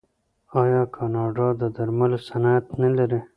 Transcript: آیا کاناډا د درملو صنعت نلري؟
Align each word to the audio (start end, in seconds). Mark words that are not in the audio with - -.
آیا 0.63 0.81
کاناډا 0.95 1.47
د 1.61 1.63
درملو 1.75 2.17
صنعت 2.27 2.65
نلري؟ 2.81 3.19